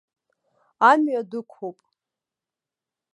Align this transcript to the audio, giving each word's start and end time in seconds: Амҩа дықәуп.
Амҩа 0.89 1.21
дықәуп. 1.29 1.79